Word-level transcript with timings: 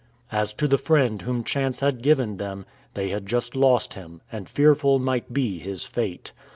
As 0.31 0.51
to 0.55 0.67
the 0.67 0.79
friend 0.79 1.21
whom 1.21 1.43
chance 1.43 1.79
had 1.79 2.01
given 2.01 2.37
them, 2.37 2.65
they 2.95 3.09
had 3.09 3.27
just 3.27 3.55
lost 3.55 3.93
him, 3.93 4.21
and 4.31 4.49
fearful 4.49 4.97
might 4.97 5.31
be 5.31 5.59
his 5.59 5.83
fate. 5.83 6.31